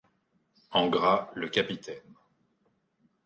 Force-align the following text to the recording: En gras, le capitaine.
En 0.71 0.87
gras, 0.89 1.29
le 1.35 1.47
capitaine. 1.47 2.15